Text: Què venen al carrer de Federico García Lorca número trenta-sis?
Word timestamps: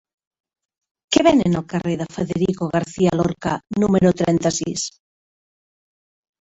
Què 1.15 1.23
venen 1.27 1.57
al 1.59 1.65
carrer 1.73 1.93
de 1.99 2.07
Federico 2.15 2.71
García 2.77 3.13
Lorca 3.21 3.55
número 3.85 4.15
trenta-sis? 4.25 4.91